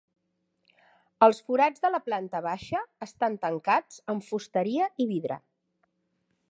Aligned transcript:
Els 1.25 1.41
forats 1.49 1.83
de 1.83 1.91
la 1.97 1.99
planta 2.07 2.41
baixa 2.47 2.81
estan 3.07 3.37
tancats 3.45 4.01
amb 4.15 4.27
fusteria 4.31 4.91
i 5.05 5.11
vidre. 5.15 5.41